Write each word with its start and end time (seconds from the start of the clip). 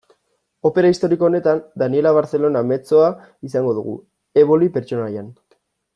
Opera 0.69 0.89
historiko 0.93 1.27
honetan, 1.27 1.61
Daniella 1.83 2.13
Barcellona 2.19 2.63
mezzoa 2.71 3.11
izango 3.51 3.77
dugu, 3.81 3.95
Eboli 4.45 4.71
pertsonaian. 4.79 5.29